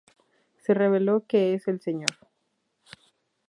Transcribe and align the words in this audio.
Se 0.57 0.73
reveló 0.73 1.25
que 1.27 1.53
el 1.53 1.59
Sr. 1.79 2.07